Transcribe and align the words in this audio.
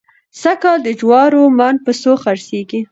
سږکال 0.41 0.79
د 0.83 0.89
جوارو 0.99 1.41
من 1.57 1.75
په 1.85 1.91
څو 2.01 2.11
خرڅېږي؟ 2.23 2.79